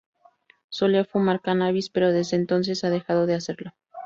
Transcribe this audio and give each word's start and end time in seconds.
Solía 0.69 1.05
fumar 1.05 1.41
cannabis, 1.41 1.91
pero 1.91 2.11
desde 2.11 2.35
entonces 2.35 2.83
ha 2.83 2.89
dejado 2.89 3.27
de 3.27 3.35
hacerlo. 3.35 3.75